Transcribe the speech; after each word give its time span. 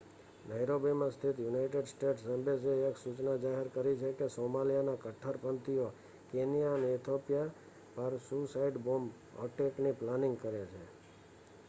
"નૈરોબીમાં 0.45 1.11
સ્થિત 1.11 1.39
United 1.39 1.89
States 1.89 2.23
એમ્બસીએ 2.27 2.77
એક 2.87 2.95
સૂચના 2.97 3.35
જારી 3.37 3.73
કરી 3.75 3.99
છે 3.99 4.09
કે 4.13 4.29
"સોમાલિયા 4.29 4.87
ના 4.87 4.95
કટ્ટરપંથીઓ" 4.95 5.87
કેન્યા 6.31 6.73
અને 6.73 6.89
ઇથોપિયા 6.93 7.53
પાર 7.95 8.13
સુઈસાઈડ 8.21 8.79
બૉમ્બ 8.79 9.09
અટેકની 9.39 9.93
પ્લેનિંગ 9.93 10.35
કરે 10.39 10.63
છે. 10.65 10.83